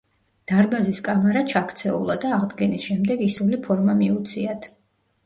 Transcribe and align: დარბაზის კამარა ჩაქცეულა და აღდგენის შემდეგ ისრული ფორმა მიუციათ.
დარბაზის 0.51 1.01
კამარა 1.07 1.43
ჩაქცეულა 1.51 2.15
და 2.23 2.31
აღდგენის 2.37 2.87
შემდეგ 2.87 3.21
ისრული 3.27 3.61
ფორმა 3.69 3.97
მიუციათ. 4.01 4.67